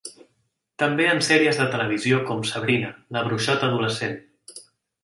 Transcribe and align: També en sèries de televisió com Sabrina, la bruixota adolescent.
També 0.83 1.05
en 1.09 1.21
sèries 1.27 1.59
de 1.61 1.67
televisió 1.75 2.23
com 2.31 2.43
Sabrina, 2.53 2.91
la 3.19 3.25
bruixota 3.31 3.71
adolescent. 3.73 4.19